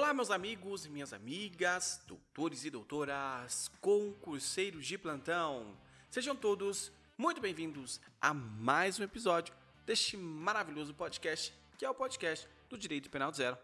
[0.00, 5.76] Olá, meus amigos e minhas amigas, doutores e doutoras, concurseiros de plantão.
[6.10, 12.48] Sejam todos muito bem-vindos a mais um episódio deste maravilhoso podcast, que é o podcast
[12.70, 13.58] do Direito Penal Zero.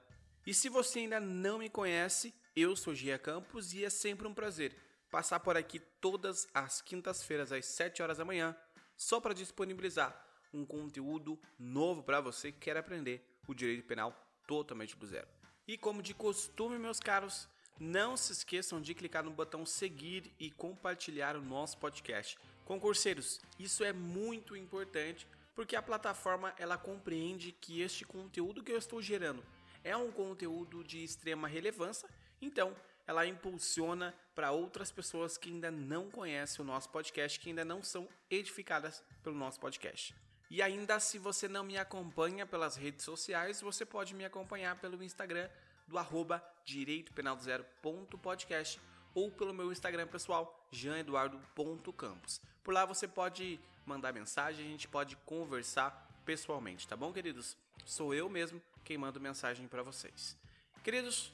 [0.46, 4.34] E se você ainda não me conhece, eu sou Gia Campos e é sempre um
[4.34, 4.76] prazer
[5.10, 8.54] passar por aqui todas as quintas-feiras às 7 horas da manhã,
[8.94, 10.14] só para disponibilizar
[10.52, 14.14] um conteúdo novo para você que quer aprender o direito penal
[14.46, 15.35] totalmente do zero.
[15.66, 17.48] E como de costume, meus caros,
[17.78, 22.38] não se esqueçam de clicar no botão seguir e compartilhar o nosso podcast.
[22.64, 28.78] Concurseiros, isso é muito importante porque a plataforma ela compreende que este conteúdo que eu
[28.78, 29.42] estou gerando
[29.82, 32.08] é um conteúdo de extrema relevância,
[32.40, 37.64] então ela impulsiona para outras pessoas que ainda não conhecem o nosso podcast, que ainda
[37.64, 40.14] não são edificadas pelo nosso podcast.
[40.50, 45.02] E ainda se você não me acompanha pelas redes sociais, você pode me acompanhar pelo
[45.02, 45.50] Instagram
[45.86, 48.80] do arroba direitopenalzero.podcast
[49.14, 52.40] ou pelo meu Instagram pessoal, janeduardo.campos.
[52.62, 57.56] Por lá você pode mandar mensagem, a gente pode conversar pessoalmente, tá bom, queridos?
[57.84, 60.36] Sou eu mesmo quem manda mensagem para vocês.
[60.84, 61.32] Queridos,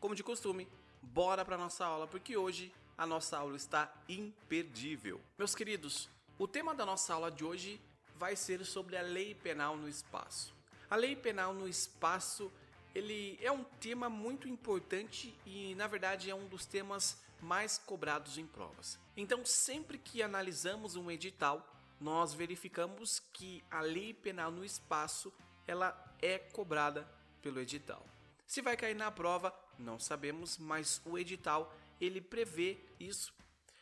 [0.00, 0.66] como de costume,
[1.00, 5.20] bora para nossa aula porque hoje a nossa aula está imperdível.
[5.38, 7.80] Meus queridos, o tema da nossa aula de hoje
[8.22, 10.54] vai ser sobre a lei penal no espaço.
[10.88, 12.52] A lei penal no espaço
[12.94, 18.38] ele é um tema muito importante e, na verdade, é um dos temas mais cobrados
[18.38, 18.96] em provas.
[19.16, 21.66] Então, sempre que analisamos um edital,
[22.00, 25.32] nós verificamos que a lei penal no espaço
[25.66, 27.04] ela é cobrada
[27.42, 28.06] pelo edital.
[28.46, 33.34] Se vai cair na prova, não sabemos, mas o edital ele prevê isso.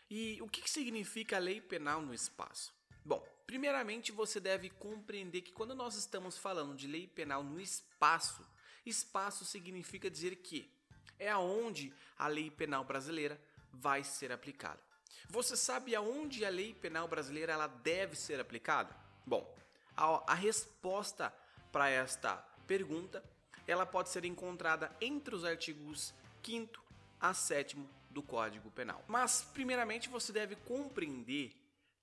[0.09, 2.80] E o que significa a lei penal no espaço?
[3.05, 8.47] Bom, primeiramente você deve compreender que quando nós estamos falando de lei penal no espaço,
[8.85, 10.71] espaço significa dizer que
[11.19, 13.41] é aonde a lei penal brasileira
[13.73, 14.81] vai ser aplicada.
[15.29, 18.95] Você sabe aonde a lei penal brasileira ela deve ser aplicada?
[19.27, 19.57] Bom,
[19.97, 21.33] a, a resposta
[21.71, 22.37] para esta
[22.67, 23.23] pergunta
[23.67, 26.13] ela pode ser encontrada entre os artigos
[26.43, 26.83] 5
[27.21, 27.77] a 7
[28.11, 29.05] do Código Penal.
[29.07, 31.53] Mas, primeiramente, você deve compreender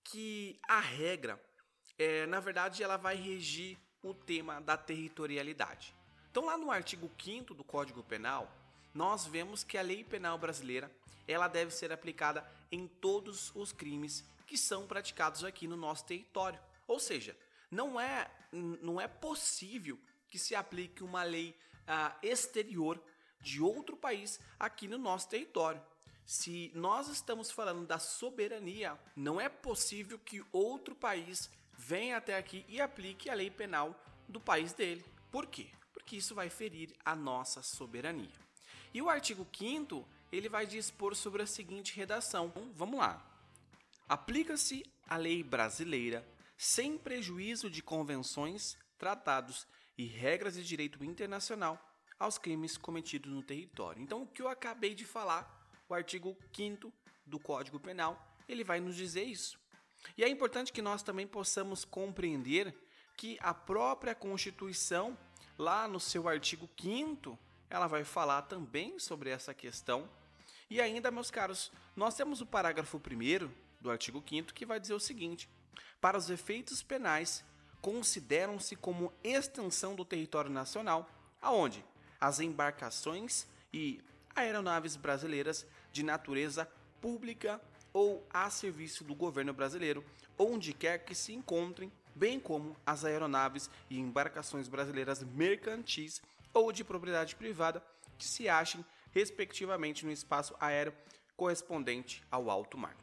[0.09, 1.41] que a regra,
[1.97, 5.93] é, na verdade, ela vai regir o tema da territorialidade.
[6.31, 8.51] Então, lá no artigo 5 do Código Penal,
[8.93, 10.91] nós vemos que a lei penal brasileira
[11.27, 16.59] ela deve ser aplicada em todos os crimes que são praticados aqui no nosso território.
[16.87, 17.37] Ou seja,
[17.69, 21.53] não é, não é possível que se aplique uma lei
[21.83, 23.01] uh, exterior
[23.41, 25.81] de outro país aqui no nosso território.
[26.27, 32.65] Se nós estamos falando da soberania, não é possível que outro país venha até aqui
[32.67, 35.05] e aplique a lei penal do país dele.
[35.31, 35.69] Por quê?
[35.93, 38.29] Porque isso vai ferir a nossa soberania.
[38.93, 42.47] E o artigo 5 ele vai dispor sobre a seguinte redação.
[42.47, 43.25] Então, vamos lá.
[44.09, 46.27] Aplica-se a lei brasileira
[46.57, 49.65] sem prejuízo de convenções, tratados
[49.97, 51.81] e regras de direito internacional
[52.19, 54.01] aos crimes cometidos no território.
[54.01, 55.56] Então, o que eu acabei de falar
[55.89, 56.91] o artigo 5
[57.25, 59.59] do Código Penal, ele vai nos dizer isso.
[60.17, 62.73] E é importante que nós também possamos compreender
[63.15, 65.17] que a própria Constituição,
[65.57, 67.37] lá no seu artigo 5
[67.69, 70.09] ela vai falar também sobre essa questão.
[70.69, 73.49] E ainda, meus caros, nós temos o parágrafo 1
[73.81, 75.49] do artigo 5 que vai dizer o seguinte:
[75.99, 77.43] Para os efeitos penais,
[77.81, 81.09] consideram-se como extensão do território nacional,
[81.41, 81.83] aonde
[82.19, 84.01] as embarcações e
[84.35, 86.67] aeronaves brasileiras de natureza
[87.01, 87.61] pública
[87.93, 90.03] ou a serviço do governo brasileiro,
[90.37, 96.21] onde quer que se encontrem, bem como as aeronaves e embarcações brasileiras mercantis
[96.53, 97.83] ou de propriedade privada
[98.17, 100.93] que se achem, respectivamente, no espaço aéreo
[101.35, 102.95] correspondente ao alto mar.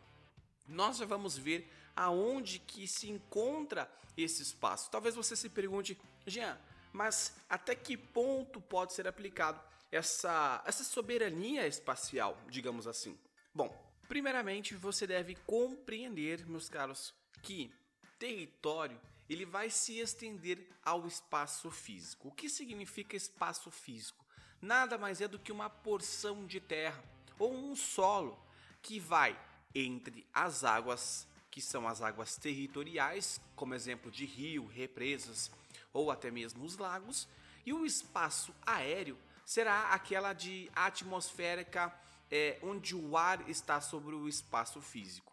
[0.69, 4.91] Nós já vamos ver aonde que se encontra esse espaço.
[4.91, 6.59] Talvez você se pergunte, Jean,
[6.93, 9.61] mas até que ponto pode ser aplicado
[9.95, 13.17] essa, essa soberania espacial, digamos assim?
[13.55, 13.73] Bom,
[14.09, 17.73] primeiramente você deve compreender, meus caros, que
[18.19, 22.29] território ele vai se estender ao espaço físico.
[22.29, 24.25] O que significa espaço físico?
[24.61, 27.03] Nada mais é do que uma porção de terra
[27.39, 28.39] ou um solo
[28.83, 29.39] que vai
[29.75, 35.51] entre as águas, que são as águas territoriais, como exemplo de rio, represas
[35.93, 37.29] ou até mesmo os lagos,
[37.65, 41.95] e o espaço aéreo, será aquela de atmosférica
[42.31, 45.33] é, onde o ar está sobre o espaço físico.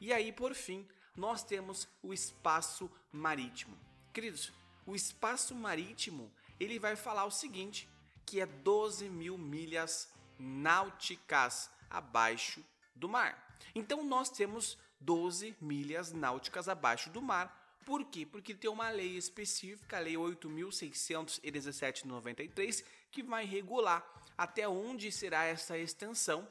[0.00, 3.76] E aí, por fim, nós temos o espaço marítimo.
[4.12, 4.52] Queridos,
[4.86, 7.88] o espaço marítimo ele vai falar o seguinte,
[8.24, 10.08] que é 12 mil milhas
[10.38, 12.64] náuticas abaixo
[12.94, 13.56] do mar.
[13.74, 17.67] Então nós temos 12 milhas náuticas abaixo do mar.
[17.88, 18.24] Por quê?
[18.26, 24.06] Porque tem uma lei específica, a Lei 8.617-93, que vai regular
[24.36, 26.46] até onde será essa extensão.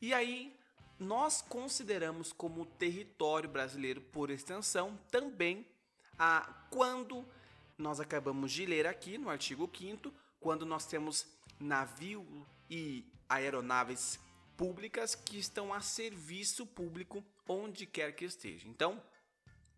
[0.00, 0.56] E aí
[0.96, 5.66] nós consideramos como território brasileiro por extensão também
[6.16, 7.26] a quando
[7.76, 11.26] nós acabamos de ler aqui no artigo 5 quando nós temos
[11.58, 14.20] navio e aeronaves
[14.56, 18.68] públicas que estão a serviço público onde quer que esteja.
[18.68, 19.02] Então,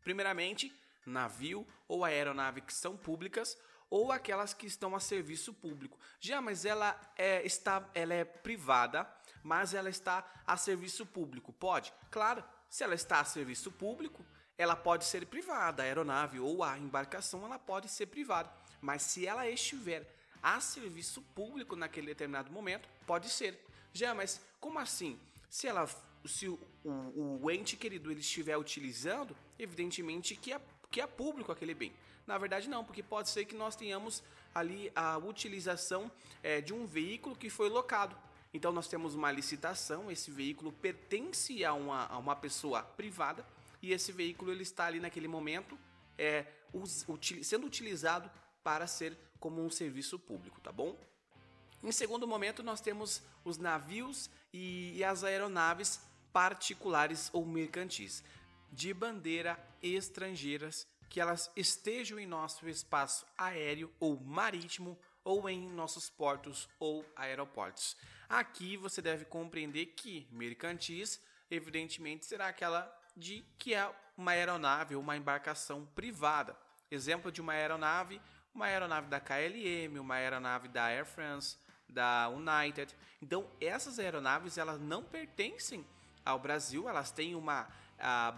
[0.03, 0.71] primeiramente,
[1.09, 3.59] navio ou aeronave que são públicas
[3.91, 5.99] ou aquelas que estão a serviço público.
[6.21, 9.09] Já, mas ela é, está, ela é privada,
[9.43, 11.53] mas ela está a serviço público.
[11.53, 11.93] Pode?
[12.11, 14.25] Claro, se ela está a serviço público,
[14.57, 18.51] ela pode ser privada, a aeronave ou a embarcação, ela pode ser privada.
[18.81, 23.59] Mas se ela estiver a serviço público naquele determinado momento, pode ser.
[23.93, 25.19] Já, mas como assim?
[25.49, 25.89] Se ela
[26.27, 31.53] se o, o, o ente querido ele estiver utilizando, evidentemente que é, que é público
[31.53, 31.93] aquele bem.
[32.27, 34.23] Na verdade, não, porque pode ser que nós tenhamos
[34.55, 36.11] ali a utilização
[36.43, 38.17] é, de um veículo que foi locado.
[38.53, 43.47] Então, nós temos uma licitação, esse veículo pertence a uma, a uma pessoa privada
[43.83, 45.79] e esse veículo ele está ali naquele momento
[46.17, 48.31] é, us, util, sendo utilizado
[48.63, 50.99] para ser como um serviço público, tá bom?
[51.83, 56.01] Em segundo momento, nós temos os navios e, e as aeronaves
[56.33, 58.23] particulares ou mercantis
[58.71, 66.09] de bandeira estrangeiras que elas estejam em nosso espaço aéreo ou marítimo ou em nossos
[66.09, 67.97] portos ou aeroportos.
[68.29, 71.21] Aqui você deve compreender que mercantis,
[71.51, 76.57] evidentemente, será aquela de que é uma aeronave ou uma embarcação privada.
[76.91, 78.21] Exemplo de uma aeronave,
[78.55, 81.57] uma aeronave da KLM, uma aeronave da Air France,
[81.89, 82.95] da United.
[83.21, 85.87] Então, essas aeronaves elas não pertencem
[86.25, 87.69] ao Brasil, elas têm uma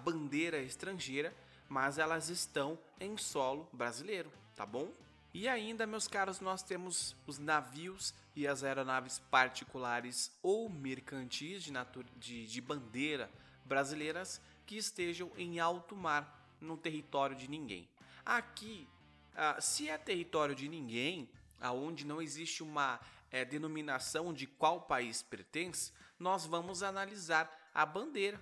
[0.04, 1.34] bandeira estrangeira,
[1.68, 4.90] mas elas estão em solo brasileiro, tá bom?
[5.32, 11.72] E ainda, meus caros, nós temos os navios e as aeronaves particulares ou mercantis de,
[12.16, 13.30] de, de bandeira
[13.64, 17.88] brasileiras que estejam em alto mar, no território de ninguém.
[18.24, 18.88] Aqui,
[19.34, 21.28] uh, se é território de ninguém,
[21.60, 28.40] aonde não existe uma é, denominação de qual país pertence, nós vamos analisar a bandeira.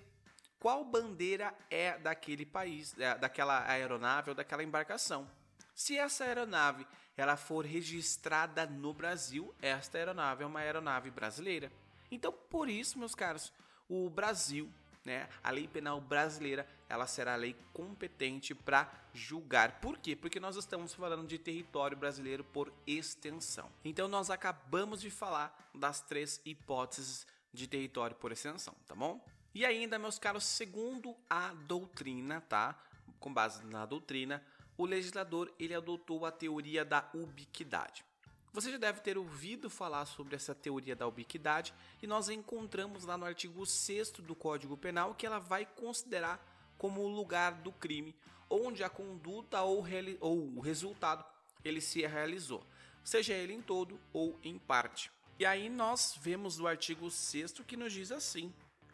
[0.59, 5.29] Qual bandeira é daquele país, é, daquela aeronave ou daquela embarcação?
[5.73, 6.85] Se essa aeronave
[7.15, 11.71] ela for registrada no Brasil, esta aeronave é uma aeronave brasileira.
[12.11, 13.53] Então, por isso, meus caros,
[13.87, 14.69] o Brasil,
[15.05, 19.79] né, a lei penal brasileira, ela será a lei competente para julgar.
[19.79, 20.15] Por quê?
[20.15, 23.69] Porque nós estamos falando de território brasileiro por extensão.
[23.85, 29.23] Então, nós acabamos de falar das três hipóteses de território por extensão, tá bom?
[29.53, 32.79] E ainda, meus caros, segundo a doutrina, tá?
[33.19, 34.43] Com base na doutrina,
[34.77, 38.05] o legislador ele adotou a teoria da ubiquidade.
[38.51, 43.17] Você já deve ter ouvido falar sobre essa teoria da ubiquidade e nós encontramos lá
[43.17, 46.43] no artigo 6 do Código Penal que ela vai considerar
[46.77, 48.15] como o lugar do crime
[48.49, 49.85] onde a conduta ou,
[50.19, 51.23] ou o resultado
[51.63, 52.65] ele se realizou,
[53.03, 55.11] seja ele em todo ou em parte.
[55.37, 58.51] E aí nós vemos no artigo 6 que nos diz assim: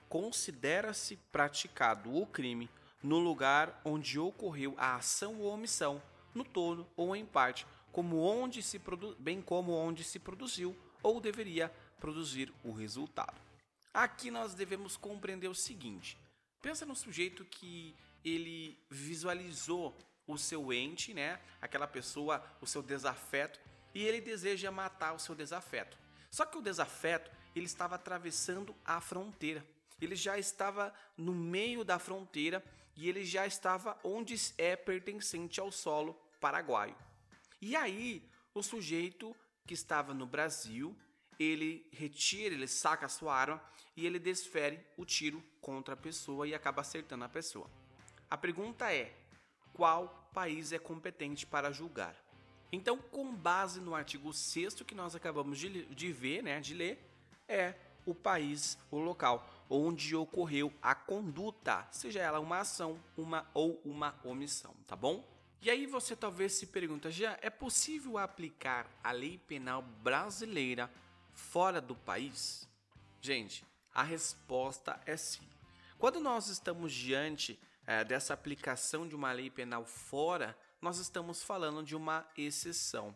[0.09, 2.69] considera-se praticado o crime
[3.01, 6.01] no lugar onde ocorreu a ação ou omissão,
[6.33, 8.81] no todo ou em parte, como onde se
[9.19, 13.39] bem como onde se produziu ou deveria produzir o resultado.
[13.93, 16.17] Aqui nós devemos compreender o seguinte:
[16.61, 19.95] pensa no sujeito que ele visualizou
[20.27, 23.59] o seu ente, né, aquela pessoa, o seu desafeto,
[23.93, 25.97] e ele deseja matar o seu desafeto.
[26.31, 29.65] Só que o desafeto, ele estava atravessando a fronteira
[30.01, 32.63] ele já estava no meio da fronteira
[32.95, 36.95] e ele já estava onde é pertencente ao solo paraguaio.
[37.61, 38.23] E aí,
[38.53, 39.35] o sujeito
[39.65, 40.95] que estava no Brasil,
[41.39, 43.61] ele retira, ele saca a sua arma
[43.95, 47.69] e ele desfere o tiro contra a pessoa e acaba acertando a pessoa.
[48.29, 49.15] A pergunta é:
[49.73, 52.15] qual país é competente para julgar?
[52.71, 56.99] Então, com base no artigo 6 que nós acabamos de, de ver, né, de ler,
[57.47, 57.73] é
[58.05, 64.15] o país, o local onde ocorreu a conduta, seja ela uma ação, uma ou uma
[64.23, 65.27] omissão, tá bom?
[65.61, 70.91] E aí você talvez se pergunta, já é possível aplicar a lei penal brasileira
[71.33, 72.69] fora do país?
[73.19, 75.47] Gente, a resposta é sim.
[75.97, 81.81] Quando nós estamos diante é, dessa aplicação de uma lei penal fora, nós estamos falando
[81.81, 83.15] de uma exceção.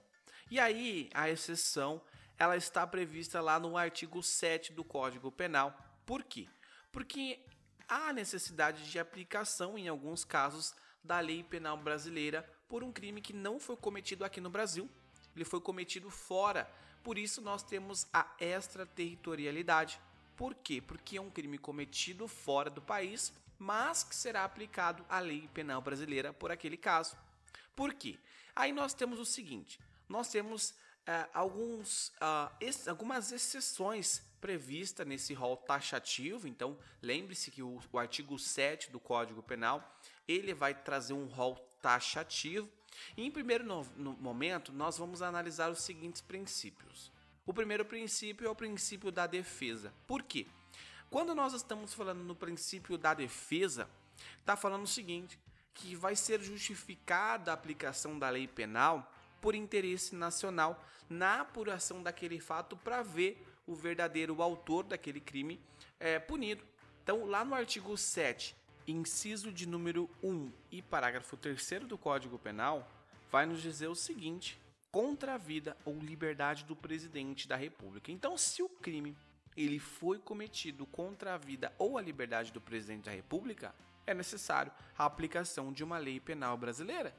[0.49, 2.01] E aí a exceção
[2.39, 5.77] ela está prevista lá no artigo 7 do Código Penal.
[6.09, 6.47] Por quê?
[6.91, 7.39] Porque
[7.87, 10.73] há necessidade de aplicação, em alguns casos,
[11.03, 14.89] da lei penal brasileira por um crime que não foi cometido aqui no Brasil,
[15.35, 16.67] ele foi cometido fora.
[17.03, 20.01] Por isso, nós temos a extraterritorialidade.
[20.35, 20.81] Por quê?
[20.81, 25.79] Porque é um crime cometido fora do país, mas que será aplicado a lei penal
[25.79, 27.15] brasileira por aquele caso.
[27.75, 28.17] Por quê?
[28.55, 35.33] Aí nós temos o seguinte: nós temos uh, alguns, uh, ex algumas exceções previstas nesse
[35.33, 36.47] rol taxativo.
[36.47, 41.55] Então, lembre-se que o, o artigo 7 do Código Penal ele vai trazer um rol
[41.81, 42.69] taxativo.
[43.15, 47.11] E em primeiro no, no momento, nós vamos analisar os seguintes princípios.
[47.45, 49.93] O primeiro princípio é o princípio da defesa.
[50.05, 50.45] Por quê?
[51.09, 53.89] Quando nós estamos falando no princípio da defesa,
[54.39, 55.39] está falando o seguinte:
[55.73, 62.39] que vai ser justificada a aplicação da lei penal por interesse nacional na apuração daquele
[62.39, 65.59] fato para ver o verdadeiro autor daquele crime
[65.99, 66.63] é, punido.
[67.03, 68.55] Então, lá no artigo 7,
[68.87, 72.89] inciso de número 1 e parágrafo 3 do Código Penal,
[73.31, 74.59] vai nos dizer o seguinte:
[74.91, 78.11] contra a vida ou liberdade do presidente da República.
[78.11, 79.15] Então, se o crime
[79.55, 83.73] ele foi cometido contra a vida ou a liberdade do presidente da República,
[84.07, 87.15] é necessário a aplicação de uma lei penal brasileira.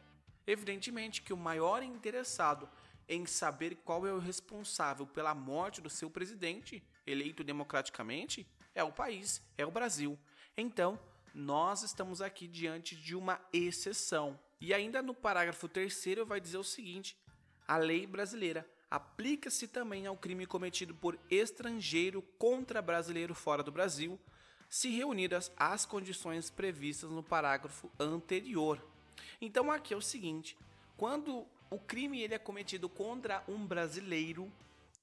[0.47, 2.69] Evidentemente que o maior interessado
[3.11, 8.93] em saber qual é o responsável pela morte do seu presidente, eleito democraticamente, é o
[8.93, 10.17] país, é o Brasil.
[10.57, 10.97] Então,
[11.35, 14.39] nós estamos aqui diante de uma exceção.
[14.61, 15.93] E ainda no parágrafo 3
[16.25, 17.19] vai dizer o seguinte:
[17.67, 24.21] a lei brasileira aplica-se também ao crime cometido por estrangeiro contra brasileiro fora do Brasil,
[24.69, 28.81] se reunidas as condições previstas no parágrafo anterior.
[29.41, 30.57] Então aqui é o seguinte:
[30.97, 34.51] quando o crime ele é cometido contra um brasileiro,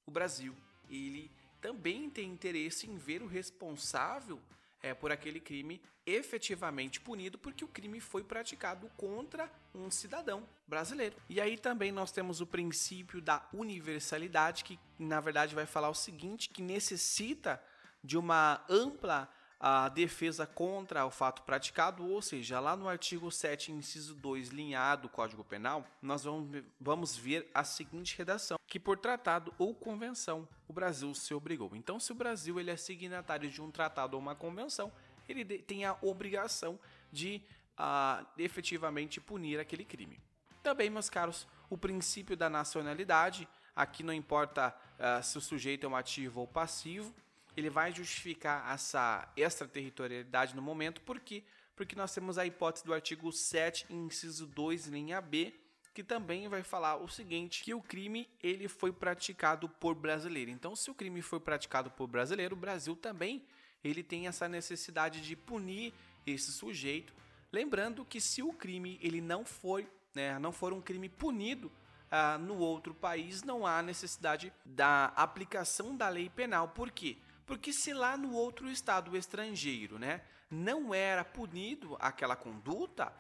[0.06, 0.56] o Brasil,
[0.90, 1.32] ele
[1.62, 4.40] também tem interesse em ver o responsável
[4.82, 11.16] é, por aquele crime efetivamente punido, porque o crime foi praticado contra um cidadão brasileiro.
[11.30, 15.96] E aí também nós temos o princípio da universalidade, que na verdade vai falar o
[15.96, 17.62] seguinte: que necessita
[18.04, 23.72] de uma ampla a defesa contra o fato praticado, ou seja, lá no artigo 7,
[23.72, 28.80] inciso 2, linha A do Código Penal, nós vamos, vamos ver a seguinte redação, que
[28.80, 31.76] por tratado ou convenção o Brasil se obrigou.
[31.76, 34.92] Então, se o Brasil ele é signatário de um tratado ou uma convenção,
[35.28, 36.80] ele tem a obrigação
[37.12, 37.42] de
[37.78, 40.20] uh, efetivamente punir aquele crime.
[40.62, 45.90] Também, meus caros, o princípio da nacionalidade, aqui não importa uh, se o sujeito é
[45.90, 47.14] um ativo ou passivo,
[47.58, 51.44] ele vai justificar essa extraterritorialidade no momento, por quê?
[51.76, 55.52] Porque nós temos a hipótese do artigo 7, inciso 2, linha B,
[55.92, 60.52] que também vai falar o seguinte, que o crime ele foi praticado por brasileiro.
[60.52, 63.44] Então, se o crime foi praticado por brasileiro, o Brasil também
[63.84, 65.96] ele tem essa necessidade de punir
[66.28, 67.12] esse sujeito.
[67.52, 71.72] Lembrando que se o crime ele não foi, né, não for um crime punido
[72.12, 76.68] ah, no outro país, não há necessidade da aplicação da lei penal.
[76.68, 77.18] Por quê?
[77.48, 83.12] Porque se lá no outro estado estrangeiro, né, não era punido aquela conduta,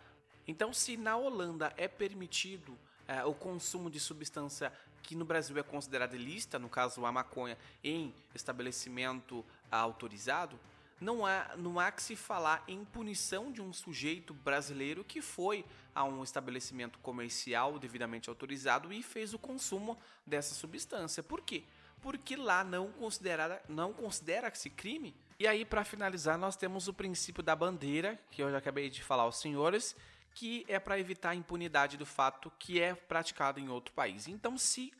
[0.45, 5.63] então se na Holanda é permitido é, o consumo de substância que no Brasil é
[5.63, 10.59] considerada ilícita, no caso a maconha, em estabelecimento autorizado,
[10.99, 15.63] não há, não há que se falar em punição de um sujeito brasileiro que foi
[15.95, 21.23] a um estabelecimento comercial devidamente autorizado e fez o consumo dessa substância.
[21.23, 21.63] Por quê?
[22.01, 25.15] Porque lá não considera não considera-se crime.
[25.39, 29.03] E aí, para finalizar, nós temos o princípio da bandeira, que eu já acabei de
[29.03, 29.95] falar aos senhores,
[30.33, 34.27] que é para evitar a impunidade do fato que é praticado em outro país.
[34.27, 34.91] Então, se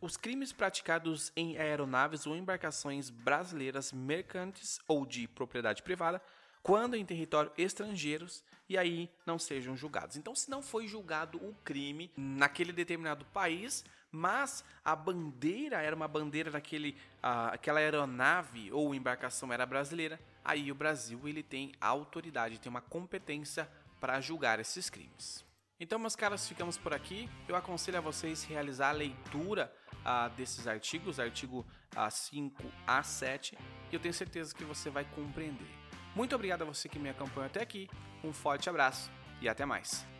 [0.00, 6.22] os crimes praticados em aeronaves ou embarcações brasileiras mercantes ou de propriedade privada,
[6.62, 10.16] quando em território estrangeiros, e aí não sejam julgados.
[10.16, 16.06] Então, se não foi julgado o crime naquele determinado país, mas a bandeira era uma
[16.06, 16.90] bandeira daquele,
[17.22, 22.82] uh, aquela aeronave ou embarcação era brasileira, aí o Brasil ele tem autoridade, tem uma
[22.82, 25.44] competência para julgar esses crimes.
[25.80, 27.28] Então, meus caras, ficamos por aqui.
[27.48, 31.66] Eu aconselho a vocês realizar a leitura uh, desses artigos, artigo
[31.96, 33.58] uh, 5 a 7,
[33.90, 35.66] e eu tenho certeza que você vai compreender.
[36.14, 37.88] Muito obrigado a você que me acompanhou até aqui,
[38.22, 40.11] um forte abraço e até mais.